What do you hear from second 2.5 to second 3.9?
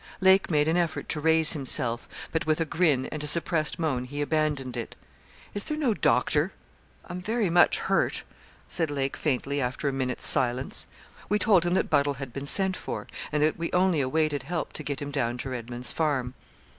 a grin and a suppressed